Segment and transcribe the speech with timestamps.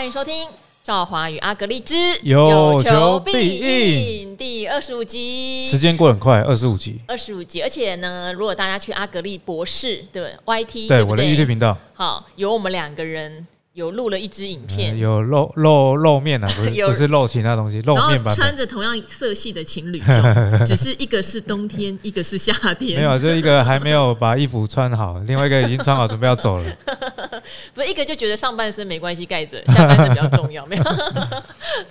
[0.00, 0.46] 欢迎收听
[0.82, 5.68] 《赵华与阿格丽之有求必应》第二十五集。
[5.68, 7.60] 时间过很快，二十五集，二十五集。
[7.60, 13.46] 而且呢，如果大家去阿格丽博士的 YT，对，对我的 YouTube 频道，好，有我们两个人。
[13.72, 18.34] 有录了一支影片，嗯、有露露露面啊，不是 不是露其他东西，露面版。
[18.34, 20.22] 穿着同样色系的情侣装，
[20.66, 22.98] 只是一个是冬天， 一个是夏天。
[22.98, 26.64] 没有，就一个还没有把衣服穿好，另外一个已经穿好，准备要走了。
[27.72, 30.66] 不是一个就觉得上半身没关系，盖着下半身比较重要。
[30.66, 30.82] 没有。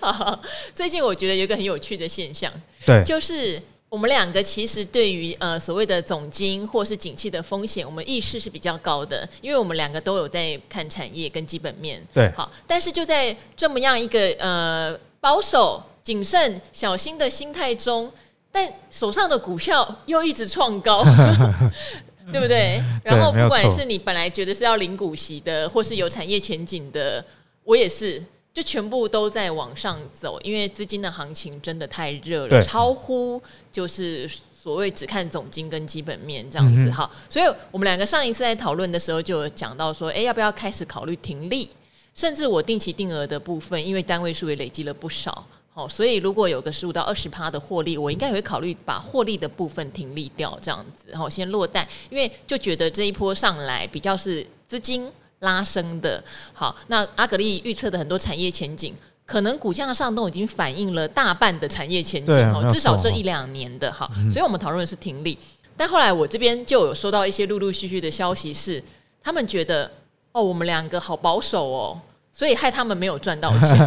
[0.02, 0.40] 好，
[0.76, 2.52] 最近我觉得有一个很有趣的现象，
[2.86, 3.62] 对，就是。
[3.90, 12.00] 我们两个其实对于呃所谓的总金或是景气的风险，我们意识是比较高的，因为我们两个都有在看产业跟基本面。
[12.14, 18.12] 对，好，但是就在这么样一个呃保守、谨慎、小心的心态中，
[18.52, 21.04] 但手上的股票又一直创高，
[22.32, 22.80] 对不对？
[23.04, 27.26] 然后不管是你本来觉得是要领股息的，或是有产业前景的，
[27.64, 28.24] 我也是。
[28.60, 37.10] 就全部都在往上走，因为资金的行情真的太热了，超乎就是所谓只看总金跟基本面这样子哈。
[37.30, 41.70] 所以我们两个上一次在讨论的时候就有讲到说，哎，要不要开始考虑停利？
[42.14, 55.10] 甚至我定期定额的部分，因为单位数也累积了不少，好，所以如果有个十五到二十趴的获利，我应该也会考虑把获利的部分停利掉，这样子，然后先落袋，因为就觉得这一波上来比较是资金。
[55.40, 56.23] 拉升的，
[56.54, 58.94] 好，那阿格力预测的很多产业前景，
[59.26, 65.38] 可能股价上都已经反映了大半的产业前景，哦，至少这一两年的哈，所以我们讨论的是停利。
[65.78, 68.84] 但后来我这边就有收到一些陆陆续续的消息，是
[69.23, 69.90] 他们觉得，
[70.34, 72.02] 哦，我们两个好保守哦。
[72.31, 73.77] 所以害他们没有赚到钱，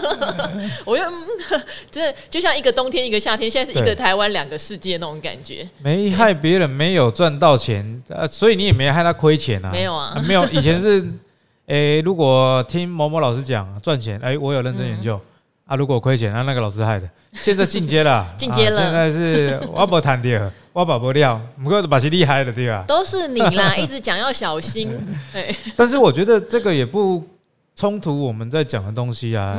[0.84, 1.10] 我觉得
[1.90, 5.66] 真的就像一个冬天一个夏天，现在是一个台湾两个世界那种感觉。
[5.82, 9.70] 没害别人没有赚到钱，呃，所以你也没害他亏钱啊。
[9.72, 10.44] 没有啊，没有。
[10.50, 11.02] 以前是，
[11.68, 15.18] 诶，如果听某某老师讲赚钱，诶，我有认真研究
[15.64, 15.74] 啊。
[15.74, 17.08] 如果亏钱，那那个老师害的。
[17.32, 18.82] 现在进阶了，进阶了。
[18.82, 22.84] 现在是我不谈的，挖宝不掉，不过把些厉害的对吧？
[22.86, 24.90] 都是你啦，一直讲要小心。
[25.32, 27.24] 对，但是我觉得这个也不。
[27.80, 29.56] 冲突我们在讲的东西啊，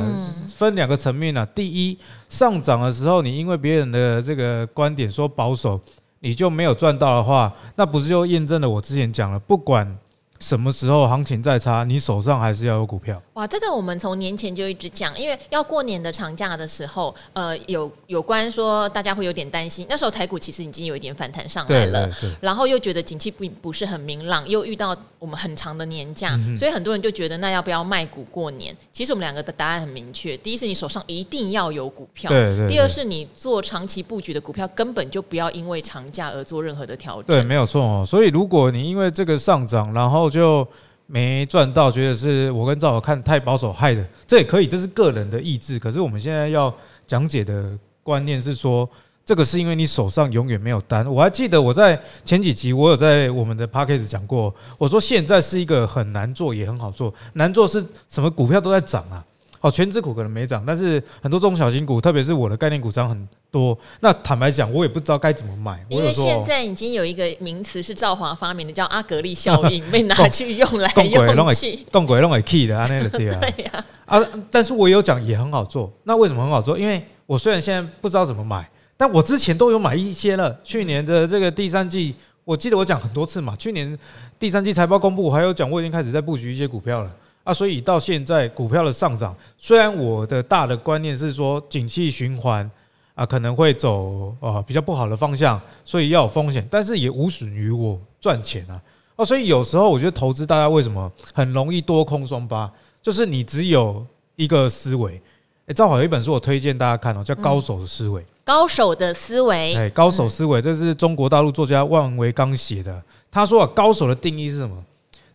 [0.54, 1.44] 分两个层面啊。
[1.44, 5.80] 第一，上涨的时候，你因为别人的这个观点说保守，
[6.20, 9.98] 你就没有赚到的话，那不是就验证了我之前讲了，不管。
[10.42, 13.22] 什么时候行情再差，你手上还是要有股票。
[13.34, 22.10] 哇，这个我们从年前就一直讲，因为要过年的长假的时候，呃，有有关说大家会有点担心，那时候台股其实已经有一点反弹上来了，
[22.40, 28.76] 然后又觉得景气不不是很明朗，又遇到我们很长的年假，嗯、所以很多人就觉得那要不要卖股过年？
[28.92, 37.36] 其实我们两个的答案很明确，第一是你手上一定要有股票，对对对，第二是你做长期布局的股票根本就不要因为长假而做任何的调整。
[37.36, 38.04] 对，没有错哦。
[38.04, 40.66] 所以如果你因为这个上涨，然后就
[41.06, 45.78] 没赚到，觉得是我跟赵老看太保守害的，这也可以，这是个人的意志。
[45.78, 46.74] 可是我们现在要
[47.06, 47.70] 讲解的
[48.02, 48.88] 观念是说，
[49.22, 51.06] 这个是因为你手上永远没有单。
[51.06, 59.22] 我还记得我在前几集我有在我们的 p a c k a g e 讲过，我说现在是一个很难做也很好做，难做是什么股票都在涨啊。
[59.62, 63.78] 哦，全值股可能没涨，但是很多中小型股，特别是我的概念股涨很多。
[64.00, 65.82] 那坦白讲，我也不知道该怎么买。
[65.88, 71.76] 因为现在已经有一个名词是赵华发明的，叫阿格力效应， 被拿去用来用去。
[71.92, 73.28] 动鬼弄给 key 的啊，那个 对
[73.66, 73.84] 啊。
[74.06, 74.20] 啊，
[74.50, 75.90] 但是我有讲也很好做。
[76.02, 76.76] 那为什么很好做？
[76.76, 80.58] 因为我虽然现在不知道怎么买，但我之前都有买一些了。
[80.64, 82.12] 去年的这个第三季，
[82.44, 83.54] 我记得我讲很多次嘛。
[83.54, 83.96] 去年
[84.40, 87.10] 第三季财报公布，我还有讲我已经开始在布局一些股票了。
[87.44, 92.70] 啊，所以到现在股票的上涨，虽然我的大的观念是说景气循环
[93.14, 98.80] 啊可能会走呃比较不好的方向，所以要有风险，但是也无损于我赚钱啊。
[99.16, 102.70] 哦，所以有时候我觉得投资大家为什么很容易多空双八，
[103.02, 105.20] 就是你只有一个思维。
[105.66, 108.22] 诶，正好有一本书我推荐大家看哦，叫《高手的思维》。
[108.44, 113.02] 高手的思维，哎，高手思维，这是中国大陆作家万维刚写的。
[113.32, 114.76] 他说啊，高手的定义是什么？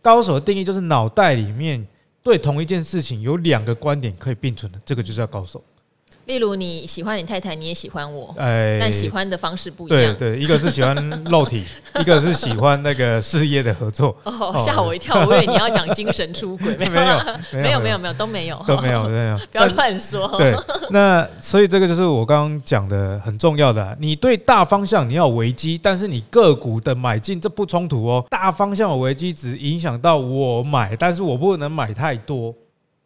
[0.00, 1.86] 高手的定义就是脑袋里面。
[2.22, 5.64] 对同一件事情有两个观点可以并存的，这个就叫高手。
[6.28, 10.14] 例如你喜欢你太太，你也喜欢我，哎，但喜欢的方式不一样。
[10.18, 10.94] 对对，一个是喜欢
[11.30, 11.64] 肉体，
[11.98, 14.14] 一个是喜欢那个事业的合作。
[14.24, 16.92] 哦，吓我一跳，我以为你要讲精神出轨， 没有，
[17.54, 20.28] 没有，没有，没有，都没有，都没有，没有， 不要乱说。
[20.36, 20.54] 对，
[20.90, 23.96] 那所以这个就是我刚刚讲的很重要的啊。
[23.98, 28.22] 你对大方向你要有危机，但是你个股的买进这不冲突哦。
[28.28, 32.54] 大方向有危机只影响到我买，但是我不能买太多。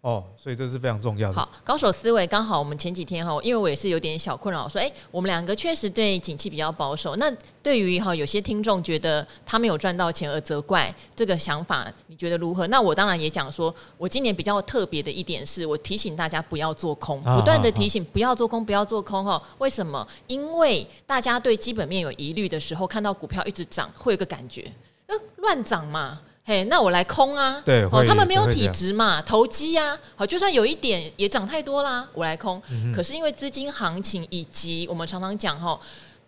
[0.02, 1.34] 哦，所以这是非常重要的。
[1.37, 7.14] 好，高手思维刚好我们前几天哈，因为我也是有点小困扰，说哎，我们两个确实对景气比较保守。
[7.14, 7.32] 那
[7.62, 12.66] 对于哈有些听众觉得他没有赚到钱而责怪这个想法，你觉得如何？
[12.66, 19.40] 那我当然也讲说，我今年比较特别的一点是我提醒大家不要做空，不断的提醒不要做空，不要做空哈。
[19.58, 20.04] 为什么？
[20.26, 24.69] 因为大家对基本面有疑虑的时候，看到股票一直涨，会有个感觉，
[25.06, 26.20] 那乱涨嘛。
[26.44, 27.62] 嘿，那我来空啊！
[27.65, 32.61] 对，哦，他们没有体质嘛，投机啊，好，就算有一点也涨太多啦，我来空。
[32.71, 35.79] 嗯、可是因为资金行情以及我们常常讲哈，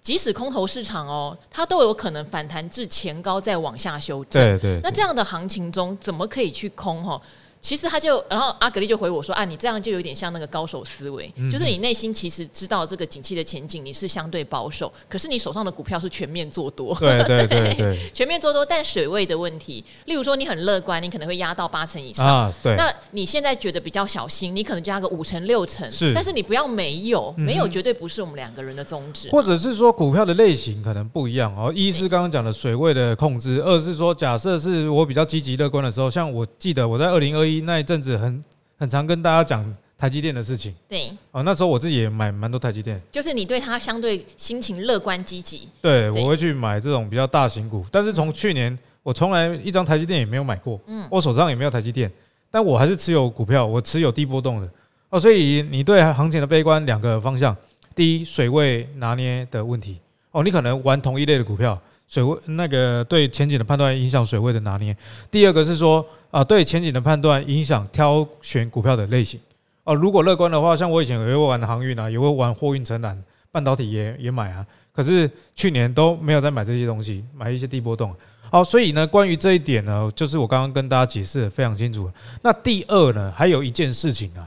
[0.00, 4.40] 即使空头市场哦，它都有可能反弹至前高再往下修正。
[4.40, 4.80] 对对，对。
[4.84, 7.20] 那这样的行情中，怎么可以去空哈？
[7.64, 38.42] 其实他就，然后阿格丽就回我说：“啊，你这样就有点像那个高手思维，嗯、就是你内心其实知道这个景气的前景，你是相对保守，可是你手上的股票是全面做多，对对对 全面做多，但水位的问题，例如说你很乐观，你可能会压到八成以上，啊，对，那你现在觉得比较小心，你可能加个五成六成，是，但是你不要没有，没有绝对不是我们两个人的宗旨，或者是说股票的类型可能不一样哦，一是刚刚讲的水位的控制，二是说假设是我比较积极乐观的时候，像我记得我在二零二一那一阵子很。
[38.76, 39.64] 很常跟大家讲
[39.96, 52.10] 台积电的事情，对，哦，那时候我自己也买蛮多台积电，就是你对它相对心情乐观积极，对，我会去买这种比较大型股，但是从去年我从来一张台积电也没有买过，嗯，我手上也没有台积电，
[52.50, 54.68] 但我还是持有股票，我持有低波动的，
[55.08, 57.56] 哦，所以你对行情的悲观两个方向，
[57.94, 60.00] 第一水位拿捏的问题，
[60.32, 61.80] 哦，你可能玩同一类的股票。
[62.14, 64.96] 水位那个对前景的判断影响水位的拿捏。
[65.32, 69.40] 第二个是说啊，对前景的判断影响挑选股票的类型。
[69.82, 73.20] 哦，如果乐观的话，像我以前也会玩航运啊，也会玩货运承揽，
[73.50, 74.64] 半导体也也买啊。
[74.92, 78.14] 可是去年都没有再买这些东西，买一些低波动。
[78.48, 82.08] 好，所以呢，关于这一点呢，就是我刚刚跟大家解释的非常清楚。
[82.42, 84.46] 那第二呢，还有一件事情啊，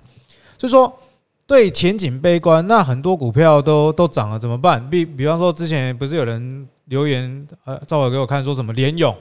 [0.58, 0.98] 就是说
[1.46, 4.90] 对前景悲观，那很多股票都都涨了，怎么办？
[4.90, 6.66] 比比方说之前不是有人。
[6.88, 9.16] 留言呃，赵伟给我看说什么联咏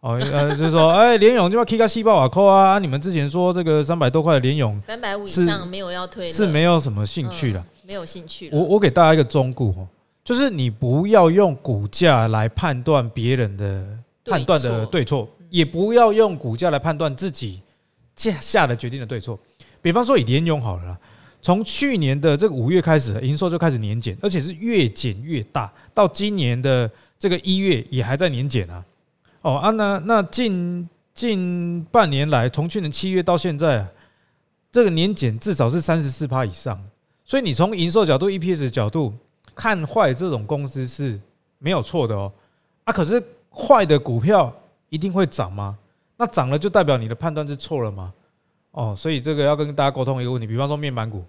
[0.00, 2.78] 哦，呃， 就是说，哎，联咏就要 K 个细胞瓦扣啊！
[2.78, 8.48] 你们之前说这个三百多块的联咏，三百五以上没有要退，是没有什么兴趣了，没有兴趣。
[8.52, 9.86] 我我给大家一个忠告哦，
[10.24, 13.84] 就是你不要用股价来判断别人的
[14.24, 17.60] 判断的对错，也不要用股价来判断自己
[18.16, 19.38] 下下的决定的对错。
[19.82, 20.98] 比方说以联咏好了。
[21.42, 25.72] 从去年的这个五月开始，营收就开始年减，而且是越减越大。
[25.94, 26.90] 到今年的
[27.20, 28.84] 这个一月也还在年减啊。
[29.42, 33.88] 哦啊，那那近近半年来，从去年七月到现在啊，
[34.72, 36.82] 这个年减至少是三十四趴以上。
[37.24, 39.14] 所以你从营收角度、EPS 的角度
[39.54, 41.20] 看坏这种公司是
[41.58, 42.32] 没有错的哦。
[42.84, 43.22] 啊，可是
[43.54, 44.52] 坏的股票
[44.88, 45.78] 一定会涨吗？
[46.16, 48.12] 那涨了就代表你的判断是错了吗？
[48.72, 51.22] 哦，所以这个要跟大家沟通一个问题，比方说面板股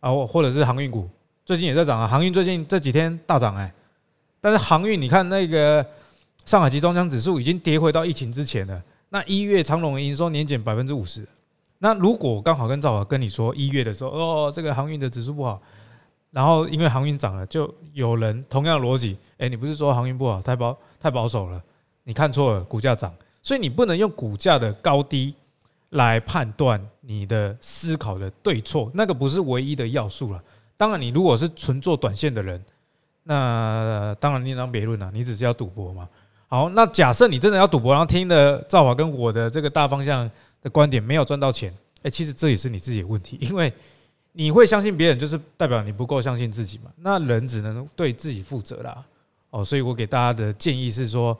[0.00, 1.08] 啊，或者是航运股，
[1.44, 2.06] 最近也在涨啊。
[2.06, 3.72] 航运最近这几天大涨哎，
[4.40, 5.84] 但是航运你看那个
[6.44, 8.82] 上海集装箱指数已经跌回到疫情之前了。
[9.08, 11.26] 那一月长荣营收年减百分之五十，
[11.78, 15.60] 那如果刚好跟赵华跟你说一月的时候，哦，这个航运的指数不好，
[16.30, 21.62] 然后因为航运涨了，就有人同样逻辑，哎，你不是说航运不好，太保太保守了，
[22.04, 25.34] 你看错了，股价涨，所以你不能用股价的高低。
[25.90, 30.42] 来判断你的思考的对错，那个不是唯一的要素了。
[30.76, 32.62] 当然，你如果是纯做短线的人，
[33.26, 35.10] 那当然另当别论了。
[35.12, 36.08] 你只是要赌博嘛。
[36.48, 40.30] 好，那假设你真的要赌博，然后听了赵华跟我的这个大方向
[40.62, 43.72] 的观点，没有赚到钱，哎，其实这也是你自己的问题， 因为
[44.32, 46.90] 你会相信别人，就是代表你不够相信自己嘛。
[46.96, 49.04] 那人只能对自己负责啦。
[49.50, 51.36] 哦，所以我给大家的建议是说，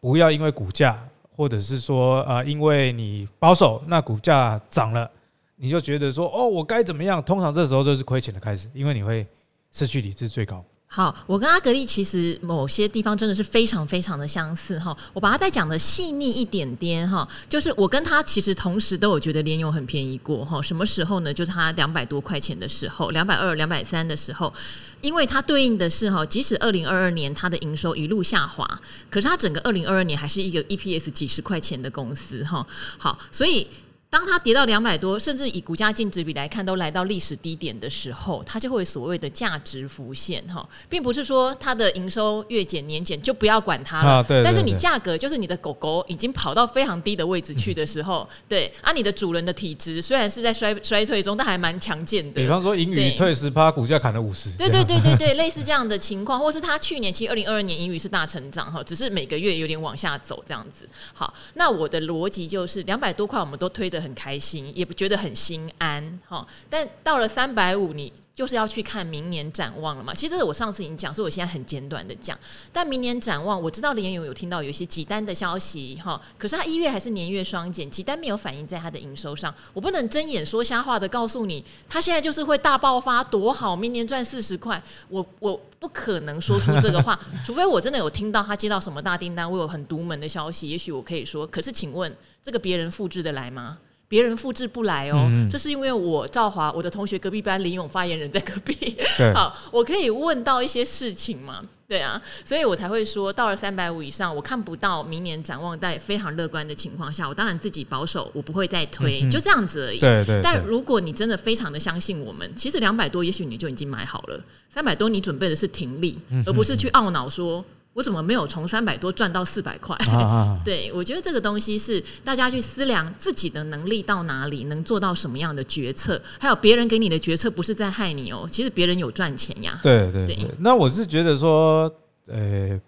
[0.00, 0.98] 不要因为股价。
[1.34, 5.10] 或者是说啊，因为你保守，那股价涨了，
[5.56, 7.22] 你就觉得说哦，我该怎么样？
[7.22, 9.26] 通常这时候就是亏钱的开始，因为你会
[9.72, 10.62] 失去理智最高。
[10.94, 14.94] 好，我跟阿格力其实某些地方真的是非常非常的相似哈。
[15.14, 20.60] 我把它再讲的细腻一点点哈，就是我跟他其实同时都有觉得联用很便宜过哈。
[20.60, 21.32] 什么时候呢？
[21.32, 24.52] 就是它两百多块钱的时候，两百二、两百三的时候，
[25.00, 32.66] 因为它对应的是哈，即使二零二二年它的营收一路下滑，可是它整个二零二二年还是一个 EPS 几十块钱的公司哈。
[32.98, 33.66] 好，所以。
[34.12, 44.22] 当它跌到两百多，甚至以股价净值比来看，都来到历史低点的时候，它就会所谓的价值浮现哈，并不是说它的营收月减年减就不要管它了。
[44.44, 52.42] 但是你价格就是你的狗狗已经跑到非常低的位置去的时候，嗯、对，啊，你的主人的体质虽然是在衰衰退中，但还蛮强健的。
[52.42, 54.50] 比方说，盈余退十趴，股价砍了五十。
[54.58, 60.86] 对对对对对， 类似这样的情况，或是它去年其实二零二二年盈余是大成长哈，只是每个月有点往下走这样子。
[61.14, 66.46] 好，那我的逻辑就是两百多块，我们都推得很开心，也不觉得很心安，哈。
[66.68, 68.12] 但到了三百五，你。
[68.34, 70.14] 就是要去看明年展望了嘛？
[70.14, 72.36] 其实我上次已经讲，所以我现在很简短的讲。
[72.72, 79.54] 但明年展望，我知道联咏有听到有一些集单的消息哈，可是他一月还是年月双减，集单没有反映在他的营收上。
[79.74, 84.82] 我不能睁眼说瞎话的告诉你，他现在就是会大爆发多好，明年赚四十块。
[85.10, 91.46] 我我不可能说出这个话， 除非我真的有听到他接到什么大订单，我有很独门的消息，也许我可以说。
[91.46, 93.76] 可是请问，这个别人复制的来吗？
[94.12, 98.94] 别人复制不来哦，嗯、这是因为我赵华，我的同学隔壁班林勇发言人在隔壁，
[99.32, 109.98] 好，我可以问到一些事情嘛，对啊，所以我才会说，到了三百五以上，我看不到明年展望在非常乐观的情况下，我当然自己保守，我不会再推，嗯、就这样子而已。
[109.98, 110.40] 对，对对。
[110.42, 114.38] 但如果你真的非常的相信我们，其实两百多，也许你就已经买好了，
[114.68, 117.64] 三百多你准备的是停利，嗯、而不是去懊恼说。
[117.94, 119.94] 我怎么没有从三百多赚到四百块？
[120.08, 129.78] 啊啊 对，我觉得这个东西是大家去思量自己的能力到哪里，能做到什么样的决策，还有别人给你的决策不是在害你哦，其实别人有赚钱呀。
[129.82, 131.92] 对对对，对那我是觉得说，
[132.28, 132.80] 呃，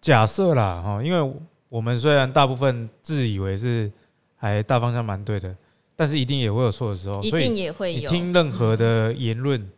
[0.00, 3.90] 假设啦哈，因为我们虽然大部分自以为是
[4.36, 5.52] 还大方向蛮对的，
[5.96, 8.08] 但是一定也会有错的时候，一定也会有。
[8.08, 9.70] 听任何的言论，嗯、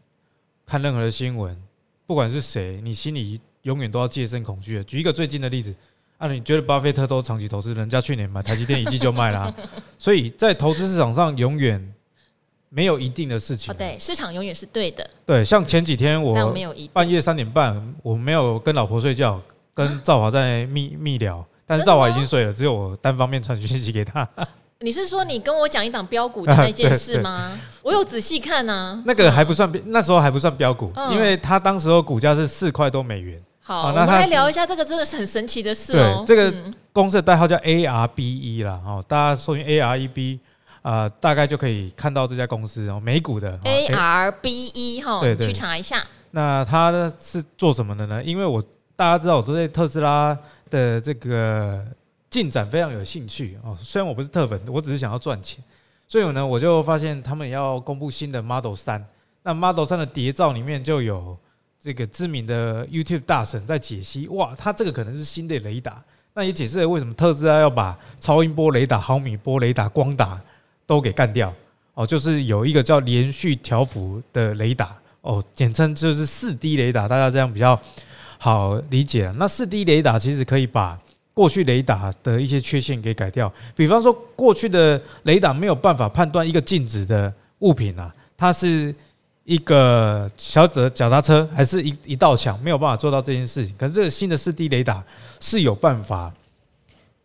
[0.66, 1.56] 看任何的新闻，
[2.06, 3.40] 不管是谁，你心里。
[3.62, 4.84] 永远都要戒慎恐惧的。
[4.84, 5.74] 举一个最近的例子，
[6.18, 9.54] 啊，你觉得巴菲特都长期投资，人家去年买台积电一季就卖了，啊，
[9.98, 11.94] 所以在投资市场上永远
[12.68, 13.74] 没有一定的事情。
[13.74, 15.08] 对，市场永远是对的。
[15.26, 16.54] 对，像前几天我
[16.92, 19.40] 半夜三点半，我没有跟老婆睡觉，
[19.74, 24.28] 跟赵华在密 密聊，但是赵华已经睡了，只有我单方面传讯息给他。
[24.82, 27.58] 你是说你跟我讲一档标股的那件事吗？
[27.82, 29.02] 我有仔细看啊。
[29.04, 33.38] 那个还不算，那时候还不算标股，因为他当时候股价是四块多美元。
[33.70, 36.24] 好，那我们来聊一下这个真的是很神奇的事哦。
[36.26, 40.40] 对，这个公司的代号叫 ARBE 啦，哦，大家搜寻 AREB
[40.82, 46.02] 啊，大概就可以看到这家公司哦，美股的 ARBE 哈，对，去查一下。
[46.32, 48.20] 那它是做什么的呢？
[48.24, 48.60] 因为我
[48.96, 50.36] 大家知道我对特斯拉
[50.68, 51.86] 的这个。
[52.28, 55.58] 进展非常有兴趣哦，虽然我不是特粉，我只是想要赚钱，
[56.06, 59.04] 所以呢，我就发现他们也要公布新的 Model 三。
[59.42, 61.36] 那 Model 三的谍照里面就有
[61.82, 66.02] 这个知名的 YouTube 大神在解析，哇，它这个可能是新的雷达。
[66.34, 70.40] 那也解释了为什么特斯拉要把超音波雷达、毫米波雷达、光达
[70.86, 71.52] 都给干掉
[71.94, 77.78] 哦，就是有一个叫连续调幅的雷达哦，简称就是四 D 雷达，大家这样比较
[78.38, 79.32] 好理解。
[79.36, 80.98] 那四 D 雷达其实可以把
[81.34, 88.94] 过去雷达的一些缺陷给改掉，比方说过去的雷达没有办法判断一个静止的物品啊，它是
[89.50, 93.74] 一个小的脚踏车还是一一道墙，没有办法做到这件事情。
[93.76, 95.02] 可是这个新的四 D 雷达
[95.40, 96.32] 是有办法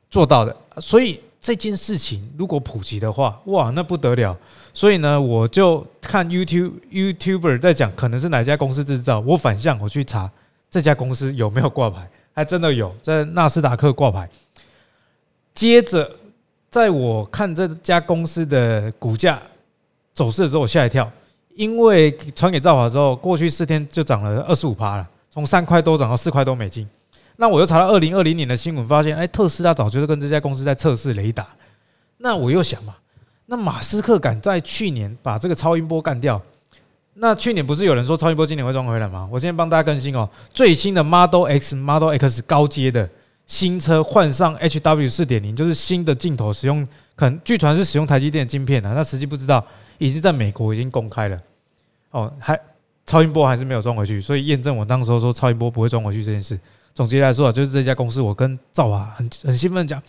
[0.10, 4.36] 做到的，所以这件事情如果普及的话，哇，那不得了。
[4.74, 10.27] 所以呢，我就看 YouTube YouTuber 在讲可能是哪家公司制造，我反向我去查
[10.72, 12.10] 这家公司有没有挂牌。
[12.34, 14.27] 还真的有在纳斯达克挂牌。
[15.53, 16.10] 接着，
[16.72, 19.39] 在我看这家公司的股价
[20.15, 21.10] 走势的时候，我吓一跳，
[21.55, 26.88] 因为传给赵华之后，过去四天就涨了二十五趴了，从三块多涨到四块多美金。
[27.38, 31.47] 那我又查到二零二零年的新闻，发现哎，特斯拉早就是跟这家公司在测试雷达。
[32.17, 32.95] 那我又想嘛，
[33.45, 36.41] 那马斯克敢在去年把这个超音波干掉？
[37.15, 39.27] 那去年不是有人说超音波今年会装回来吗？
[39.31, 43.09] 我今天帮大家更新哦，最新的 Model X、Model X 高阶的
[43.45, 46.85] 新车换上 HW 四点零，就是新的镜头使用，
[47.15, 49.65] 可能据传是使用台积电的晶片啊，那实际不知道，
[49.98, 51.42] 已经在美国已经公开了。
[52.12, 52.60] 哦，还
[53.06, 56.60] 超音波还是没有装回去，所以验证我当时候说超音波不会装回去这件事。
[56.94, 60.02] 总结来说啊，就是这家公司，我跟赵华很很兴奋讲，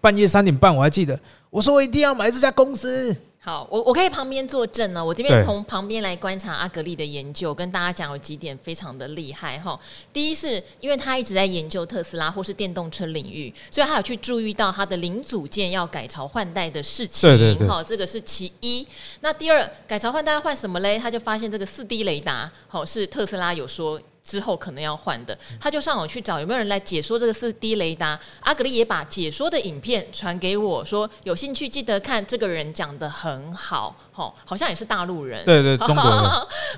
[0.00, 1.18] 半夜三点半我还记得，
[1.50, 3.16] 我说我一定要买这家公司。
[3.46, 5.04] 好，我我可以旁边作证呢。
[5.04, 9.78] 我这边从旁边来观察阿格力的研究，跟大家讲有几点非常的厉害哈。
[10.12, 17.30] 第一是因为他一直在研究特斯拉或是电动车领域，所以他有去注意到他的零组件要改朝换代的事情。
[17.30, 18.84] 对对对，好，这个是其一。
[19.20, 20.98] 那第二，改朝换代要换什么嘞？
[20.98, 24.00] 他就发现这个四 D 雷达，好，是特斯拉有说。
[24.26, 28.18] 之后可能要换的，他就上网去找有没有人来解说这个四 D 雷达。
[28.40, 36.22] 阿格力也把解说的影片传给我说，有兴趣记得看，这个人讲的很好，吼，好像也是大陆人，对对， 中国人。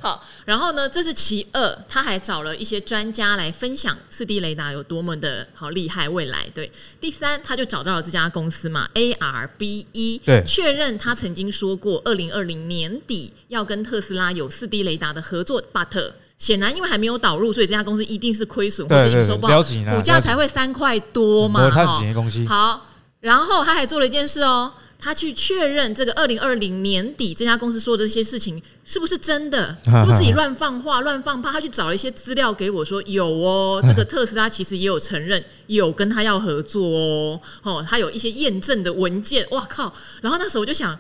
[0.03, 6.71] 好，然后呢，这是其二，他还找了一些专家来分享四 D 雷达有多么的好厉害，未来对。
[7.01, 16.13] 第三，他就找到了这家公司嘛，ARBE，对，确认他曾经说过，二零二零年底要跟特斯拉有四 D 雷达的合作，but。
[16.39, 21.69] 显然，因为还没有导入，所以这家公司一定是亏损或者营收不好，股价才会三块多嘛。
[21.69, 22.01] 哈，
[22.47, 22.87] 好，
[23.21, 31.51] 然后他还做了一件事哦，他去确认这个二零二零年底这家公司说的这些事情是不是真的， 是不是自己乱放话、乱放炮。
[31.51, 39.45] 他去找了一些资料给我说，有哦，这个特斯拉其实也有承认有跟他要合作哦，哦，他有一些验证的文件。
[39.51, 39.93] 哇靠！
[40.23, 40.97] 然后那时候我就想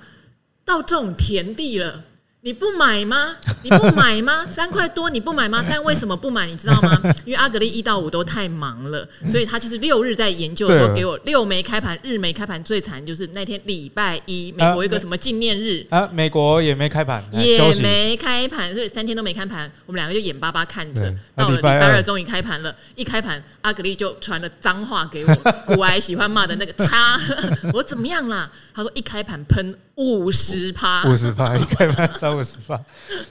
[0.64, 2.02] 到这种田地了。
[2.40, 3.34] 你不买吗？
[3.62, 4.46] 你不买吗？
[4.48, 5.64] 三块多你不买吗？
[5.68, 6.46] 但为什么不买？
[6.46, 6.96] 你知道吗？
[7.26, 25.34] 因为阿格力一到五都太忙了，所以他就是六日在研究的时候给我六没开盘，日没开盘，最惨就是那天礼拜一，美国一个什么纪念日啊，美国也没开盘，也没开盘，所以三天都没开盘，我们两个就眼巴巴看着，到了礼拜二终于开盘了，一开盘阿格力就传了脏话给我，
[25.66, 27.20] 股癌喜欢骂的那个叉，
[27.74, 28.48] 我怎么样啦？
[28.72, 29.76] 他说一开盘喷。
[29.98, 32.80] 五十趴，五十趴，一开盘超五十趴，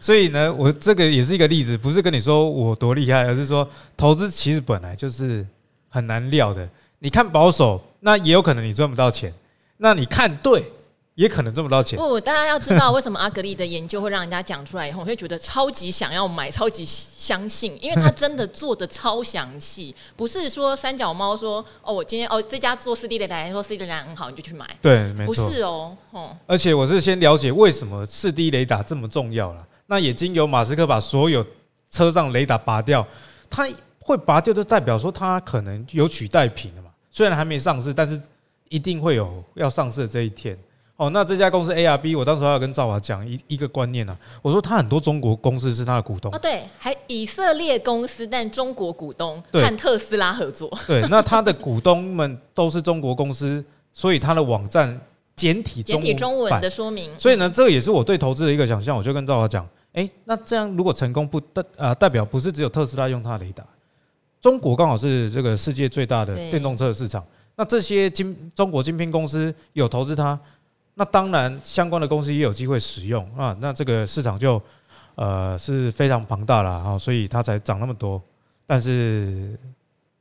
[0.01, 5.47] 所以呢，我这个也是一个例子，不是跟你说我多厉害，而是说投资其实本来就是
[5.87, 6.67] 很难料的。
[6.99, 9.31] 你看保守，那也有可能你赚不到钱；
[9.77, 10.61] 那你看对。
[11.17, 11.97] 也可能赚不到钱。
[11.97, 24.69] 不，大家要知道为什么阿格丽的研究会让人家讲出来以后，我会觉得超级想要买，超级相信，因为他真的做的超详细，不是说三脚猫说哦，我今天哦这家做四 D 雷达，说四 D 雷达很好，你就去买。
[24.79, 25.33] 对，没错。
[25.33, 29.65] 不是哦，哦而且我是先了解为什么四 D 雷达这么重要了。
[29.87, 31.43] 那也经由马斯克把所有
[31.89, 33.03] 车上雷达拔掉，
[33.49, 33.67] 他
[33.99, 36.91] 会拔掉，就代表说他可能有取代品了嘛。
[37.09, 38.21] 虽然还没上市，但是
[38.69, 40.55] 一定会有要上市的这一天。
[40.97, 53.63] 哦，那这家公司 ARB，我当时还要跟赵华讲一一个观念啊，我说他很多中国公司是他的股东哦，对，还以色列公司，但中国股东和特斯拉合作，对，那他的股东们都是中国公司，
[53.93, 54.99] 所以他的网站
[55.35, 63.63] 简体简体中文的说明，所以呢，这个也是我对投资的一个想象，我就跟赵华讲，哎，那这样如果成功不代啊代表不是只有特斯拉用它的雷达，
[64.41, 67.23] 中国刚好是这个世界最大的电动车市场，
[67.55, 70.39] 那这些晶中国晶片公司有投资它。
[70.97, 74.61] 那当然，相关的公司也有机会使用啊，那这个市场就
[75.15, 78.21] 呃是非常庞大了啊，所以它才涨那么多，
[78.65, 79.57] 但是。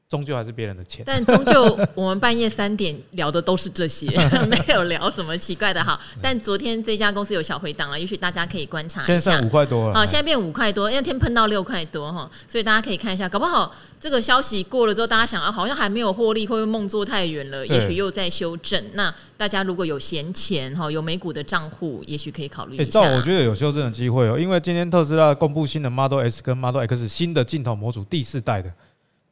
[0.09, 4.07] 终究还是别人的钱，但终究我们半夜三点聊的都是这些，
[4.47, 5.99] 没有聊什么奇怪的哈。
[6.23, 9.13] 但昨天这家公司有小回档了，也许大家可以观察一下。
[9.19, 17.67] 现在五块多了，啊，现在变五块多，那天喷到六块多哈，所以大家可以看一下，搞不好这个消息过了之后，大家想啊，好像还没有获利，会不会梦做太远了？
[17.67, 18.81] 也许又在修正。
[18.93, 22.85] 那大家如果有闲钱哈，有美股的账户，也许可以考虑一下。
[22.85, 28.71] 照我觉得有修正的机会哦，因为今天特斯拉公布新的 Model S 跟 Model X 新的镜头模组第四代的。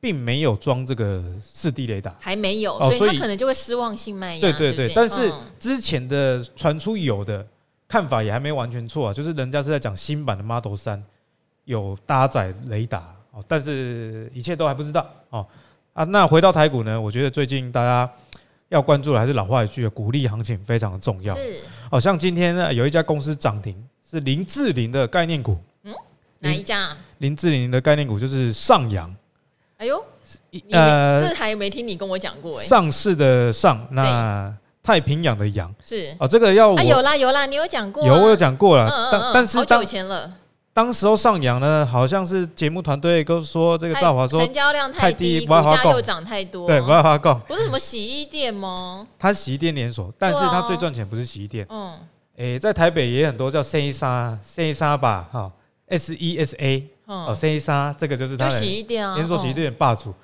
[0.04, 4.40] 并没有装这个四 D 雷达，还没有，所以他可能就会失望性卖压。
[4.42, 7.46] 对对对，但是之前的传出有的
[7.88, 11.02] 看法也还没完全错啊，就是人家是在讲新版的 Model 三
[11.64, 15.46] 有搭载雷达哦，但是一切都还不知道哦
[15.94, 16.04] 啊。
[16.04, 18.12] 那回到台股呢，我觉得最近大家
[18.68, 21.34] 要关注的还是老话一句，股利行情非常的重要。
[21.34, 23.74] 是，好像今天呢有一家公司涨停，
[24.06, 25.56] 是林志玲的概念股。
[25.84, 25.94] 嗯，
[26.40, 26.88] 哪一家？
[26.88, 29.10] 啊林志玲的概念股就是上扬。
[29.76, 30.04] 哎呦，
[30.70, 32.64] 呃，这还没听你跟我讲过哎。
[32.64, 35.74] 上市的上，那太平洋的洋。
[35.84, 36.14] 是。
[36.20, 40.32] 哦，这个要有啦有啦，你有讲过，有我有讲过了，但但是好久以前了。
[40.72, 49.06] 当时候上扬呢，好像是节目团队都说这个赵华说成交量太低，股价又涨太多，对，不要花供，不是什么洗衣店吗？
[49.18, 51.96] 它洗衣店连锁，但是它最赚钱不是洗衣店，嗯，
[52.36, 55.52] 哎，在台北也很多叫 C 沙 C 沙吧，哈
[55.88, 56.88] ，S E S A。
[57.06, 60.14] 哦，C 莎这个就是他的连锁洗衣店霸主，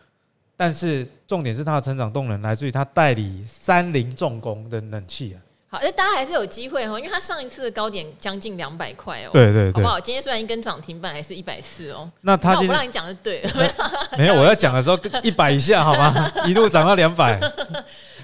[0.57, 5.39] 但是重点是它的成长动能来自于它代理三菱重工的冷气啊。
[5.73, 9.31] 好，那大家还是有机会哦，因为它上一次的高点将近两百块哦。
[9.33, 10.01] 对对对，好不好？
[10.01, 12.11] 今天虽然一根涨停板，还是一百四哦。
[12.23, 13.71] 那他我不让你讲就对了，
[14.19, 16.29] 没有，我要讲的时候一百以下好吗？
[16.45, 17.39] 一路涨到两百，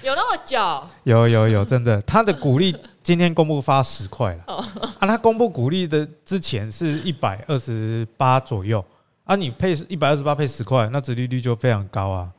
[0.07, 0.57] 有那么久？
[1.03, 2.73] 有有有，真的，他的股利。
[3.03, 4.43] 今天公布发十块了，
[4.99, 8.83] 啊，他公布股利的之前是一百二十八左右，
[9.23, 12.29] 啊，你配一百二十八配十块，那殖利率就非常高啊，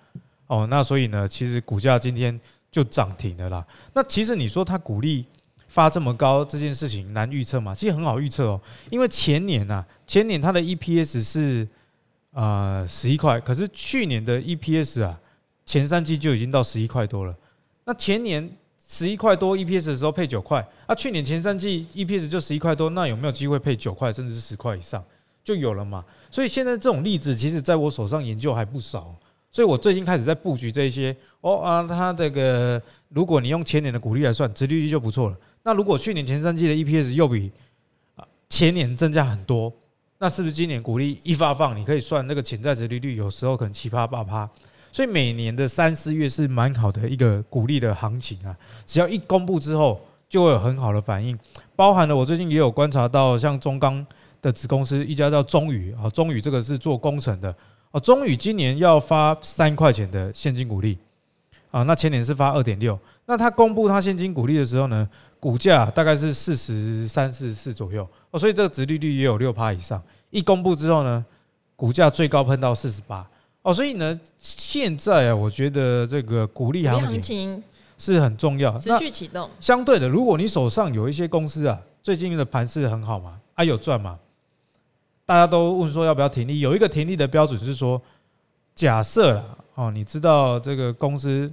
[0.47, 2.39] 哦，那所以呢，其实股价今天
[2.71, 3.67] 就涨停了啦。
[3.95, 5.25] 那其实你说它股利
[5.69, 7.75] 发这么高这件事情难预测吗？
[7.75, 11.67] 其实很好预测哦，因为前年呐，前年它的 EPS 是
[12.33, 15.19] 呃十一块，可是去年的 EPS 啊，
[15.65, 17.35] 前三季就已经到十一块多了，
[17.89, 18.47] 那前年。
[18.91, 25.05] 十一块多 EPS 的时候配九块，啊，去年前三季 EPS 就十一块多，那有没有机会配九块甚至是十块以上
[25.45, 26.03] 就有了嘛？
[26.31, 29.15] 所以现在这种例子，其实在我手上研究还不少，
[29.51, 35.37] 所以我最近开始在布局这些哦啊，它这个如果你用前年的股利来算，殖利率就不错了。
[35.63, 37.53] 那如果去年前三季的 EPS 又比
[38.17, 39.71] 啊前年增加很多，
[40.19, 44.49] 那是不是今年股利一发放，你可以算那个潜在值利率，有时候可能七趴八趴。
[44.91, 51.39] 所以每年的三四月是蛮好的一个鼓励的行情啊，只要一公布之后，就会有很好的反应。
[51.77, 54.05] 包含了我最近也有观察到，像中钢
[54.43, 57.55] 的子公司一家叫中宇啊，中宇这个是做工程的。
[57.91, 60.99] 哦，中宇今年要发三块钱的现金股利
[61.71, 68.07] 啊，那前年是发二点六，那他公布他现金股利的时候呢，股价大概是四十三、四十四左右。
[68.31, 70.03] 哦，所以这个值利率也有六趴以上。
[70.31, 71.25] 一公布之后呢，
[71.77, 73.27] 股价最高喷到四十八。
[73.69, 77.63] 哦，所以呢，现在啊，我觉得这个鼓励行情
[77.99, 79.47] 是很重要，持续启动。
[79.61, 84.19] 相对的，如果你手上有一些公司啊，最近的盘势很好嘛，啊有赚嘛，
[85.27, 86.61] 大家都问说要不要停利？
[86.61, 88.01] 有一个停利的标准是说，
[88.75, 91.53] 假设了哦，你知道这个公司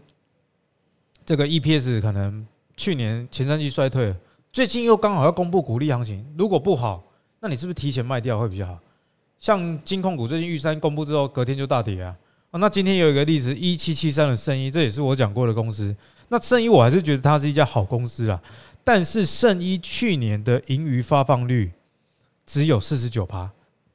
[1.25, 2.47] 这个 EPS 可能
[2.77, 4.15] 去年前三季衰退，
[4.53, 7.03] 最近又刚好要公布鼓励行情，如果不好。
[7.41, 8.79] 那你是不是提前卖掉会比较好？
[9.45, 12.15] 像金控股最近玉山公布之后，隔天就大跌啊。
[12.49, 15.95] 哦，那今天有一个例子，一七七三的圣一，这也是我讲过的公司。
[16.29, 18.41] 那圣一我还是觉得它是一家好公司啊。
[18.83, 21.71] 但是圣一去年的盈余发放率
[22.43, 23.47] 只有四十九趴，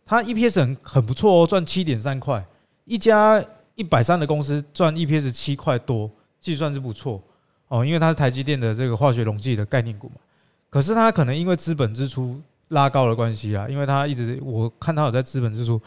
[0.07, 2.47] 它 EPS 很很不错哦，赚七点三块。
[2.85, 6.09] 一家一百三的公司赚 EPS 七块多，
[6.41, 7.21] 计算是不错
[7.67, 10.21] 哦，因为它是台积电的这个化学溶剂的概念股嘛。
[10.69, 12.41] 可是它可能因为资本支出。
[12.71, 15.81] 拉高的关系啊，因为他一直我看他有在资本支出，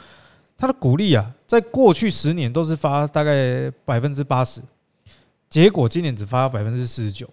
[0.57, 4.61] 他的股利啊，在过去十年都是发大概百分之八十，
[5.49, 7.29] 结果今年只发百分之四十九，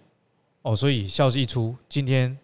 [0.61, 2.37] 哦，所以消息一出，今天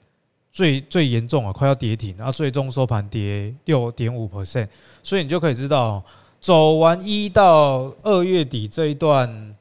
[0.51, 4.67] 最最严重啊，快要跌停，然后最终收盘跌六点五 percent，
[5.01, 6.03] 所以你就可以知道，
[6.41, 9.55] 走完一到二月底这一段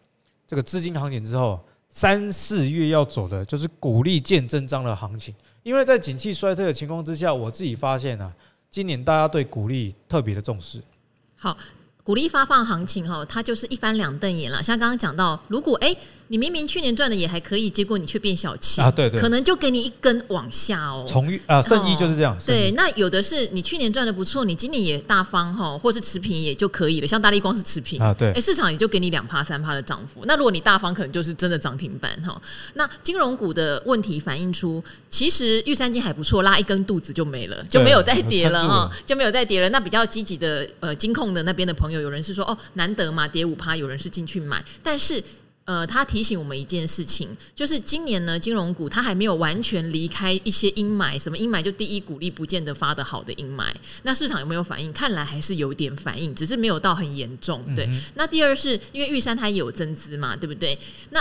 [0.46, 5.32] 这个资金行情之后，三四月要走的就是股利见真章的行情。
[5.66, 8.32] 因为在景气衰退的情况之下，我自己发现啊，
[8.70, 10.80] 今年大家对股利特别的重视。
[11.34, 11.58] 好，
[12.04, 14.62] 股利发放行情哈，它就是一翻两瞪眼了。
[14.62, 15.96] 像刚刚讲到，如果哎。
[16.28, 18.90] 你明明去年赚的也还可以，结果你却变小气啊！
[18.90, 21.04] 对对，可能就给你一根往下哦。
[21.08, 22.36] 从啊，圣一就是这样。
[22.44, 27.06] 对，那有的是你去年赚的不错，你今年也大方哈，或是持平也就可以了。
[27.06, 30.24] 像大立光是持平啊，对，哎，市场也就给你两趴三趴的涨幅。
[30.24, 32.40] 那如果你大方，可能就是真的涨停板哈。
[32.74, 39.68] 那金融股的问题反映出，其实玉山金还不错，拉一根肚子就没了，就没有再跌了哈，就没有再跌了。
[39.68, 45.22] 那比较积极的呃金控的那边的朋友，有人是说哦难得嘛跌五趴，有人是进去买，但是。
[45.66, 51.60] 呃，他提醒我们一件事情，就是今年呢，金融股它还没有完全离开一些阴霾，什么阴霾？
[51.60, 53.66] 就第一，股利不见得发得好的阴霾。
[54.04, 54.92] 那市场有没有反应？
[54.92, 57.62] 看来还是有点反应，只是没有到很严重。
[57.74, 60.78] 对，嗯、那第二是因为玉山它也有增资嘛，对不对？
[61.10, 61.20] 那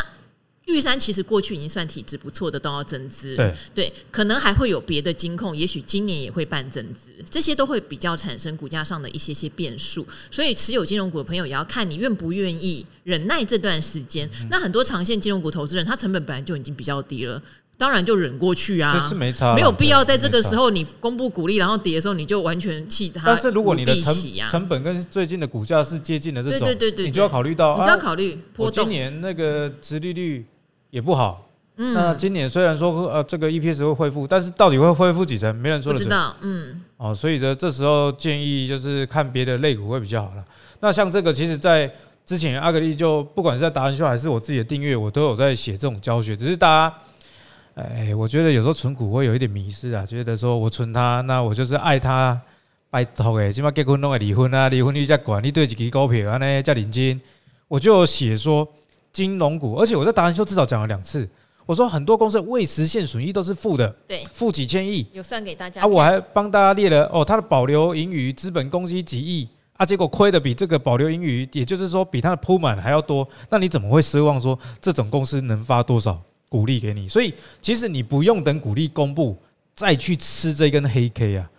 [0.65, 3.35] 玉山其实过去已经算体质不错的，都要增资。
[3.35, 10.05] 对对，可能还会有别的金控，也许今年也会办增资，这些都会比较产生股价上的一些些变数。
[10.31, 14.27] 所以持有金融股的朋友也要看你愿不愿意忍耐这段时间。
[14.41, 17.39] 嗯、那很多长线金融股投资人，他成本本来就已经比较低了，
[17.77, 23.27] 当然就忍过去啊，这是没差，没有必要在这个时候你公布股利，然后跌的时候你就完全弃它。
[23.27, 24.15] 但是如果你的成
[24.49, 28.83] 成本跟最近的股价是接近的这种，对对对对，你就要考虑到，你就要考虑波动。
[28.83, 30.43] 今年那个殖利率。
[30.95, 36.07] 也不好，嗯，那今年虽然说呃这个 EPS 会恢复，但是到底会恢复几成，没人说得准。
[36.07, 40.45] 知道，嗯，哦，所以呢这时候建议就是看别的类股会比较好了。
[40.79, 41.91] 那像这个，其实，在
[42.25, 46.33] 之前阿格力就不管是在达人秀还是我自己的订阅，我都有在写这种教学。
[46.33, 46.95] 只是大家，
[47.73, 52.39] 哎，我觉得有时候存股会有一点迷失啊，觉得说我存它，那我就是爱它，
[52.89, 57.19] 拜托哎，起码结婚弄个离婚啊，离婚率再管，你对几支股票啊呢加领金，
[57.67, 58.65] 我就写说。
[59.15, 61.25] 金融股，而且我在达人秀至少讲了两次。
[61.65, 65.87] 我说很多公司未实现损益都是负的，对，负几千亿，有算给大家啊。
[65.87, 69.47] 我还帮大家列了哦，它的保留盈余资本公积几亿
[69.77, 73.25] 啊，结果亏的比这个保留盈余，也就是说比它的铺满还要多。
[73.49, 77.07] 那你怎么会奢望说这种公司能发多少股利给你？
[77.07, 79.35] 所以其实你不用等股利公布
[79.73, 81.49] 再去吃这根黑 K 啊，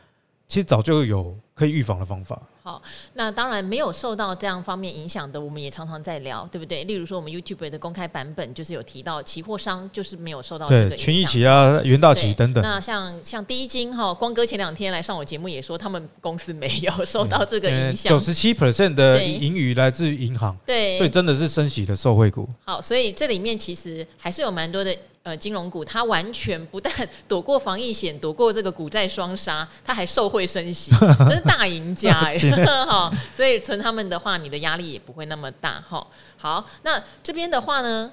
[0.47, 2.40] 其实早就有可以预防的方法。
[2.66, 6.83] 好，那当然没有受到这样方面影响的，我们也常常在聊，对不对？
[6.83, 12.61] 例如说，我们 YouTube 的公开版本就是有提到期货商就是没有受到这个影响，群益期啊、元大期等等。
[12.64, 18.11] 那像像第一金哈，光哥前两天来上我节目也说，他们公司没有受到这个影响。
[18.11, 22.48] 九十七 percent 的盈余来自于银行，对，所以真的是升息的受惠股。
[22.64, 24.92] 好，所以这里面其实还是有蛮多的。
[25.26, 26.92] 呃，金融股它完全不但
[27.26, 30.92] 躲过防疫险，躲过这个股债双杀，它还受惠升息，
[31.26, 32.38] 真是大赢家 哎！
[32.86, 36.06] 哈，所以存他们的话，你的压力也不会那么大哈。
[36.36, 38.12] 好，那这边的话呢，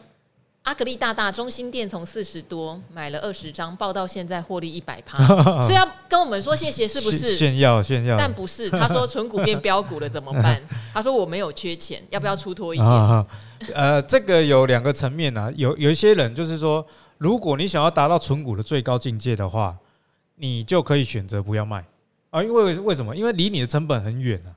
[0.63, 5.17] 阿格力大大中心店从四十多买了二十张，报到现在获利一百趴，
[5.62, 7.36] 所以要跟我们说谢谢是不是？
[7.36, 10.62] 炫耀炫耀，但不是，他说纯股变标股了怎么办？
[10.93, 12.89] 他说我没有缺钱，要不要出脱一点？
[13.76, 16.86] 呃，这个有两个层面啊，有有一些人就是说。
[17.19, 19.78] 如果你想要达到纯股的最高境界的话，
[20.36, 21.86] 你就可以选择不要卖
[22.32, 23.15] 啊，因为为什么？
[23.15, 24.52] 因为离你的成本很远啊，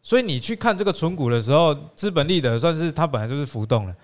[0.00, 3.94] 所以你去看这个纯股的时候，资本利得算是它本来就是浮动的。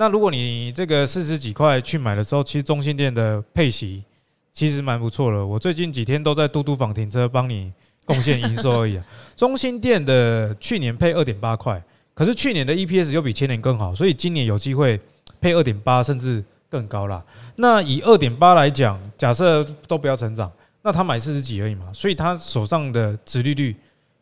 [0.00, 4.04] 那如果你这个四十几块去买的时候，其实中兴电的配息
[4.52, 5.44] 其实蛮不错了。
[5.44, 7.72] 我最近几天都在嘟嘟房停车帮你
[8.04, 9.04] 贡献营收而已啊。
[9.34, 11.82] 中兴电的去年配二点八块，
[12.14, 15.00] 可是去年的 EPS 又比前年更好，所以今年有机会
[15.40, 17.20] 配二点八甚至更高啦。
[17.56, 20.48] 那以二点八来讲，假设都不要成长。
[20.82, 23.74] 那他买四十几而已嘛，所以他手上的殖利率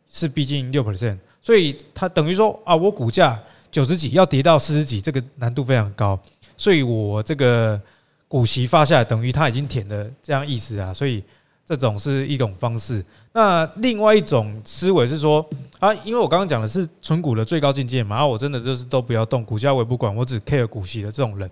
[0.08, 3.38] 是逼近六 percent，所以他等于说啊，我股价
[3.70, 6.18] 九十几要跌到四十几，这个难度非常高，
[6.56, 7.80] 所以我这个
[8.28, 11.22] 股息发下来，等于他已经填了这样意思啊，所以
[11.66, 13.04] 这种是一种方式。
[13.32, 15.46] 那另外一种思维是说
[15.78, 21.50] 啊，因为我刚刚讲的是存股的最高境界嘛，啊，我真的就是都不要动，股价我也不管，我只 care 股息的这种人。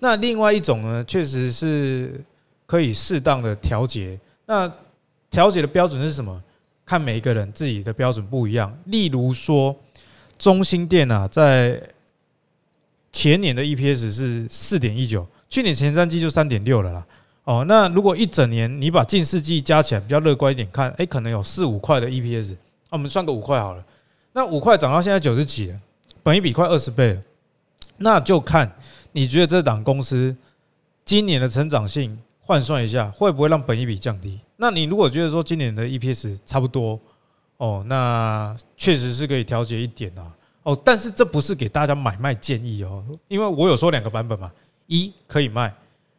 [0.00, 2.20] 那另外一种呢，确实是
[2.66, 4.18] 可以适当的调节。
[4.44, 4.70] 那
[5.30, 6.42] 调节的标准是什么？
[6.84, 8.76] 看每一个人自己的标准不一样。
[8.86, 9.74] 例如说，
[10.38, 11.80] 中兴电啊，在
[13.12, 17.06] 前年的 EPS 是四点一九，去年前三季就三点六了啦。
[17.44, 22.56] 哦，那如果一整年你把近四季加起来，比较乐观一点看，哎，可能有四五块的 EPS。
[22.90, 23.84] 我们算个五块好了。
[24.32, 25.76] 那五块涨到现在九十几了，
[26.22, 27.22] 本一比快二十倍了。
[27.98, 28.70] 那就看
[29.12, 30.34] 你觉得这档公司
[31.04, 32.18] 今年的成长性。
[32.46, 34.38] 换算一下，会不会让本一比降低？
[34.58, 37.00] 那你如果觉得说今年的 EPS 差不多
[37.56, 40.26] 哦，那确实是可以调节一点啊。
[40.62, 44.50] 哦，但是这不是给大家买卖建议哦，因为我有说两个版本嘛，
[44.86, 45.74] 一可以卖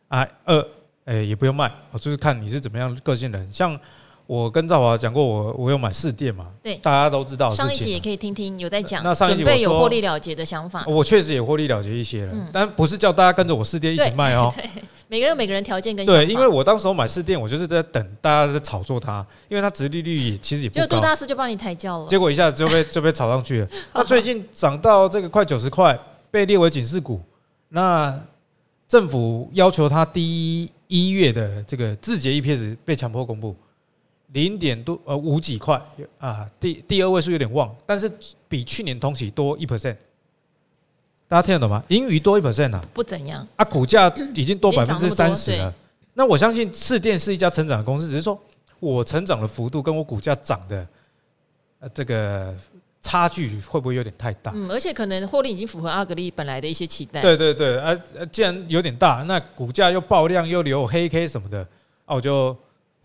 [0.07, 0.67] 啊，二
[1.05, 3.79] 诶也不用卖，就是看你是怎么样个性的人，像。
[4.27, 6.47] 我跟赵华讲过，我我有买四店嘛？
[6.63, 7.53] 对，大家都知道。
[7.53, 9.03] 上一集也可以听听，有在讲。
[9.03, 10.83] 那上一集有获利了结的想法。
[10.87, 14.51] 我确实也获利了结一些了，但不是叫大家跟着我四店一起卖哦。
[15.07, 20.81] 对，每个人有每个人条件跟对，因为我当时候买士电，我就是在等大家在炒作它，因为它殖利率其实也不高。
[20.81, 23.67] 就杜大师就帮你抬轿了，结果一下子就被 就被炒上去了。
[23.93, 25.97] 那最近涨到这个快九十块，
[26.29, 27.21] 被列为警示股。
[27.69, 28.19] 那
[28.87, 33.55] 政府要求它第一月的这个自结 EPS 被强迫公布。
[34.33, 35.81] 零点多呃五几块
[36.17, 38.11] 啊，第第二位数有点旺，但是
[38.49, 39.95] 比去年同期多一 percent，
[41.27, 41.83] 大家听得懂吗？
[41.89, 45.73] 盈余多一 percent 啊，不怎样啊，股价已经多百分之三十了。
[46.13, 48.39] 那我相信士电是一家成长的公司，只是说
[48.79, 50.87] 我成长的幅度跟我股价涨的
[51.79, 52.53] 呃这个
[53.01, 54.51] 差距会不会有点太大？
[54.55, 57.21] 嗯，而且可能获利已经符合阿格力本来的一些期待。
[57.21, 57.95] 对对对，啊，
[58.31, 61.59] 既然有点大，那股价又爆量又留黑 K 什么的，
[62.05, 62.57] 啊，我就。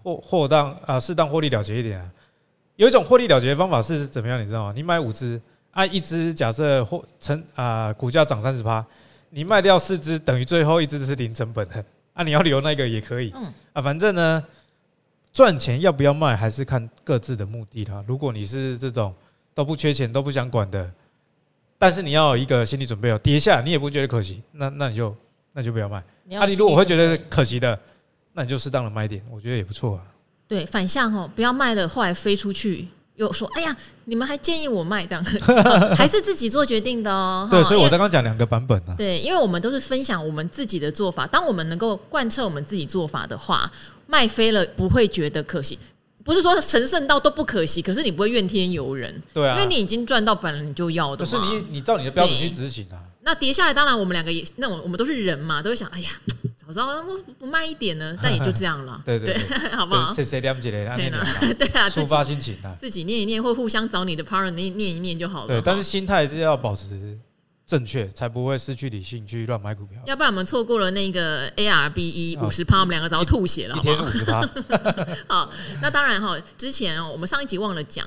[0.03, 2.11] 获获当啊，适当获利了结一点啊。
[2.77, 4.41] 有一种获利了结的方法是怎么样？
[4.41, 4.73] 你知道吗？
[4.75, 5.39] 你买五只，
[5.71, 8.85] 啊，一只假设或成啊，股价涨三十趴，
[9.31, 11.85] 你卖掉四只，等于最后一只是零成本的。
[12.15, 13.33] 啊，你要留那个也可以。
[13.35, 13.53] 嗯。
[13.73, 14.45] 啊，反正呢，
[15.33, 18.05] 赚钱要不要卖，还是看各自的目的啦。
[18.07, 19.15] 如果你是这种
[19.55, 20.91] 都不缺钱、都不想管的，
[21.79, 25.17] 但是你要有一个心理准备哦，跌下你也不觉得可惜，那那你就
[25.53, 25.99] 那就不要卖。
[26.37, 27.79] 啊，你如果会觉得可惜的。
[28.33, 30.05] 那你就适当的卖点，我觉得也不错啊。
[30.47, 35.25] 对，反向哦，不要卖了，后来飞出去又说：“哎呀，你们还建议我卖这样，
[35.95, 38.95] 还是自己做决定的哦。”对，所以我刚刚讲两个版本呢。
[38.97, 41.27] 对，因为我们都是分享我们自己的做法。
[41.27, 43.71] 当我们能够贯彻我们自己做法的话，
[44.07, 45.79] 卖飞了不会觉得可惜。
[46.23, 49.23] 不是说神圣到都不可惜，可是你不会怨天尤人。
[49.35, 51.25] 对啊，因为你已经赚到本了，你就要的。
[51.25, 53.01] 可是你，你照你的标准去执行啊。
[53.23, 56.09] 那跌下来，当然我们两个也，那我我们都是人嘛，都会想：哎呀。
[56.71, 59.03] 我知道不不卖一点呢， 但也就这样了。
[59.05, 59.37] 对对，
[59.75, 60.15] 好不好？
[60.15, 60.79] 谢谢两姐的，
[61.59, 65.49] 对啊，抒发心情啊，自己念一念，或互相找你的 partner 念念一念就好了。
[65.49, 67.19] 对，但是心态是要保持
[67.67, 70.01] 正确，才不会失去理性去乱买股票。
[70.07, 73.77] 要不然我们错过了那个 ARBE 五十趴，我们两个早要吐血了。
[73.77, 74.41] 一天五十趴。
[75.27, 75.51] 好，
[75.83, 78.07] 那当然哈，之前我们上一集忘了讲。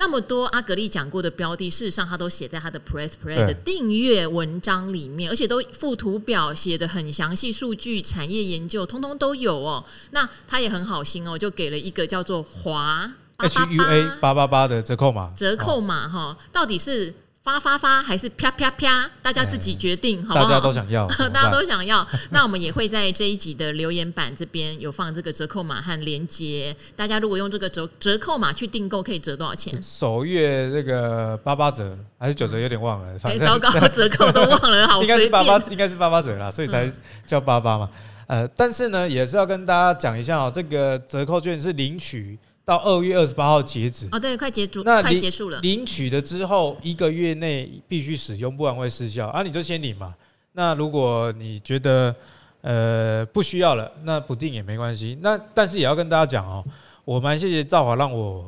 [0.00, 9.84] 那么多阿格丽讲过的标的，事实上他都写在他的 Press Play 的订阅文章里面，而且都附图表写的很详细，数据、产业研究通通都有哦。
[10.10, 17.14] 那他也很好心哦，就给了一个叫做华 H U A 八八八的折扣码，折扣码哈，到底是？
[17.42, 19.10] 发发发还是啪啪啪？
[19.22, 20.44] 大家自己决定，好不好？
[20.46, 22.06] 大家都想要， 大家都想要。
[22.30, 26.76] 那我们也会在这一集的留言板这边有放这个折扣码和链接。
[26.94, 29.74] 大家如果用这个折折扣码去订购，可以折多少钱？
[29.82, 32.60] 首月这个八八折还是九折？
[32.60, 33.18] 有点忘了。
[33.22, 36.92] 哎，糟糕， 折扣都忘了，好，应该是八八，应该是八八折啦，所以才
[37.26, 37.88] 叫八八嘛。
[38.26, 42.38] 呃，但是呢，也是要跟大家讲一下哦，这个折扣券是领取。
[42.64, 45.58] 到二月二十八号截止哦，对，快结束，那快结束了。
[45.60, 49.42] 领取了之后一个月内必须使用，不然会失效啊。
[49.42, 50.14] 你就先领嘛。
[50.52, 52.14] 那如果你觉得
[52.62, 55.18] 呃不需要了，那不定也没关系。
[55.20, 56.64] 那但是也要跟大家讲哦，
[57.04, 58.44] 我蛮谢谢赵华让我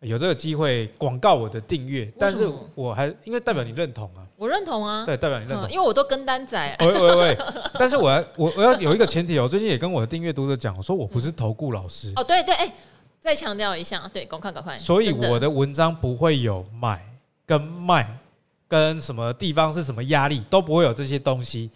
[0.00, 6.76] 有这个机会广告我的订阅，但是我还因为代表你认同啊，我认同啊，对，代表你认同，嗯、因为我都跟单仔。
[6.80, 7.38] 喂喂喂，
[7.78, 12.12] 但是我要我我要有一个前提，我最近也跟我的订阅读者讲，我说我不是投顾老师。
[12.16, 12.74] 哦，对对，哎，
[13.24, 14.76] 再强调一下，对，赶快赶快。
[14.76, 17.02] 所以我的文章不会有买
[17.46, 18.18] 跟卖。
[18.66, 21.70] 跟什么地方是什么压力都不会有这些东西，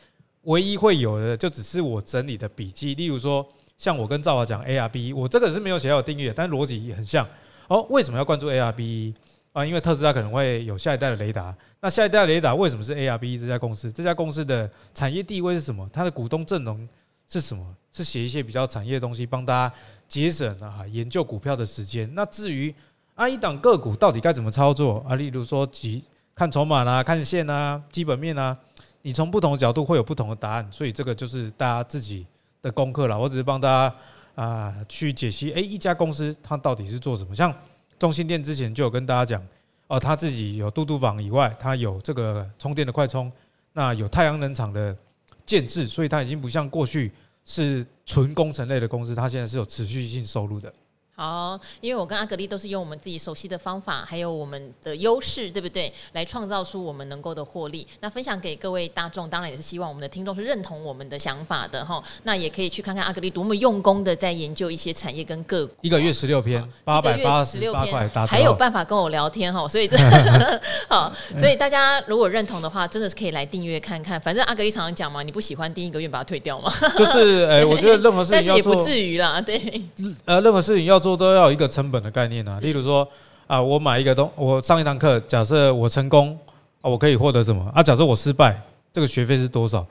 [0.45, 2.95] 唯一会有的就只是我整理的笔记。
[2.95, 7.29] 例如说，像我跟赵华讲 ARB，我这个是没有写到订阅，但逻辑也很像。
[7.69, 9.15] 哦，为什么要关注 ARB
[9.53, 9.65] 啊？
[9.65, 11.55] 因为特斯拉可能会有下一代的雷达。
[11.81, 13.93] 那下一代雷达为什么是 ARB 这家公司？
[13.93, 15.89] 这家公司的产业地位是什么？
[15.93, 16.89] 它的股东阵容
[17.29, 17.65] 是什么？
[17.93, 19.75] 是写一些比较产业的东西，帮大家
[20.09, 22.11] 节省啊研究股票的时间。
[22.15, 22.75] 那至于
[23.15, 25.15] 啊一档个股到底该怎么操作啊？
[25.15, 26.03] 例如说几。
[26.35, 28.57] 看筹码啦，看线啊，基本面啊，
[29.03, 32.25] 你从不同的角度会有不同的答案，所以这个就是大家自己
[32.63, 33.19] 的功课了。
[33.19, 33.97] 我只是帮大家
[34.37, 37.35] 啊去解析，诶，一家公司它到底是做什么？
[37.35, 37.53] 像
[37.99, 39.45] 中兴电之前就有跟大家讲，
[39.89, 43.33] 哦，他自己有嘟嘟房以外，它有这个充电的快充，
[43.73, 44.97] 那有太阳能厂的
[45.45, 47.11] 建置，所以它已经不像过去
[47.49, 50.71] 是纯工程类的公司，它现在是有持续性收入的。
[51.19, 55.93] 好，因为我跟阿格丽都是用我们自己熟悉的方法，还有我们的优势，对不对？
[56.13, 57.85] 来创造出我们能够的获利。
[57.99, 62.01] 那分享给各位大众，当然也是希望我们的听众是认同我们的想法的哈。
[62.23, 65.75] 那也可以去看看阿格丽多么用功的在研究一些产业跟个股。
[65.81, 69.67] 一个月十六篇，八百八十六篇，还有办法跟我聊天哈。
[69.67, 74.21] 所以这个 好，所以大家如果认同的话，真的是可以来订阅看看。
[74.21, 76.73] 反正阿格丽常常讲嘛，你不喜欢第一个月把它退掉嘛。
[76.97, 79.83] 就是哎，我觉得任何事情要做， 但是也不至于啦，对。
[80.25, 81.08] 呃，任何事情要做。
[81.17, 83.09] 都要有一个成本的概念啊，例如说
[83.47, 86.39] 啊，我买一个东，我上一堂课，假设我成功
[86.81, 87.83] 啊，我可以获得什么啊？
[87.83, 88.61] 假设我失败，
[88.93, 89.87] 这个学费是多少？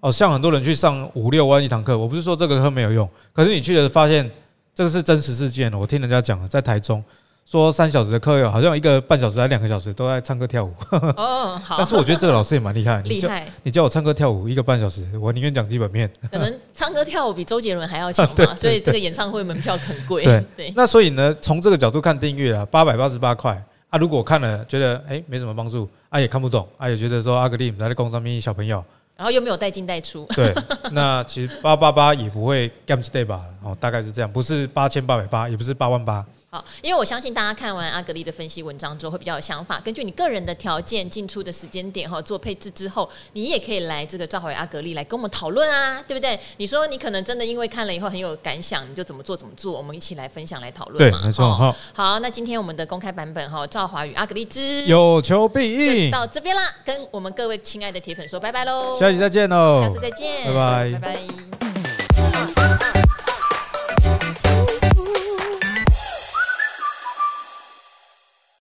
[0.00, 4.30] 哦，像很多人去上五六万一堂课，我不是说这个课没有用，可是你去了发现
[4.74, 7.02] 这个是真实事件，我听人家讲了，在台中。
[7.44, 10.72] 说三小时的课有好像一个半小时还两个小时都在唱歌跳舞。
[11.16, 11.76] 哦，好。
[11.78, 13.02] 但是我觉得这个老师也蛮厉害。
[13.02, 13.46] 厉害。
[13.64, 16.08] 你叫我唱歌跳舞一个半小时，我宁愿讲基本面。
[16.30, 20.22] 可能唱歌跳舞比周杰伦还要强嘛， 所以这个演唱会门票很贵。
[20.22, 20.72] 对对。
[20.76, 28.84] 那所以呢，从这个角度看订阅啊，八百八十八块啊，如果看了觉得哎没什么帮助，啊也看不懂，啊也觉得说阿格力在在工上面小朋友，
[29.16, 30.24] 然后又没有带进带出。
[30.36, 30.54] 对。
[30.92, 33.40] 那其实八八八也不会 game day 吧？
[33.62, 36.24] 哦，大概是这样，不是八千八百八，也不是八万八。
[36.52, 39.78] 好，因为我相信大家看完阿格力的分析文章之后会比较有想法。
[39.78, 46.36] 根据你个人的条件、进出的时间点哈，做配置之后，你也可以来这个召回阿格力来跟我们讨论啊，对不对？
[46.56, 51.18] 你说你可能真的因为看了以后很有感想，你就怎么做怎么做，我们一起来分享来讨论嘛。
[51.18, 51.54] 对，没错。
[51.54, 61.69] 好，好，那今天我们的公开版本哈，赵华与阿格力之有求必应到这边啦，跟我们各位亲爱的铁粉说拜拜喽，下期再见喽，下次再见，拜拜，拜拜。